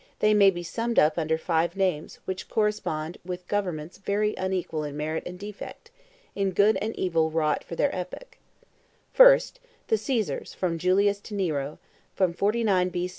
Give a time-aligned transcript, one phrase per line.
[0.17, 4.97] They may be summed up under five names, which correspond with governments very unequal in
[4.97, 5.91] merit and defect,
[6.33, 8.39] in good and evil wrought for their epoch:
[9.15, 9.57] 1st,
[9.89, 11.77] the Caesars from Julius to Nero
[12.15, 13.09] (from 49 B.